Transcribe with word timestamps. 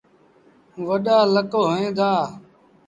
وڏآ 0.87 1.17
لڪ 1.33 1.51
هوئيݩ 1.63 1.95
دآ۔ 1.97 2.11